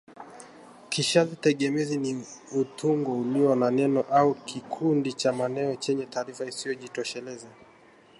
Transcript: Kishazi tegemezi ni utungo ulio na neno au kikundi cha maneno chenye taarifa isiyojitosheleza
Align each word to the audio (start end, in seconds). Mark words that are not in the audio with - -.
Kishazi 0.89 1.35
tegemezi 1.45 1.97
ni 1.97 2.23
utungo 2.61 3.19
ulio 3.21 3.55
na 3.55 3.71
neno 3.71 3.99
au 4.01 4.33
kikundi 4.35 5.13
cha 5.13 5.33
maneno 5.33 5.75
chenye 5.75 6.05
taarifa 6.05 6.45
isiyojitosheleza 6.45 7.47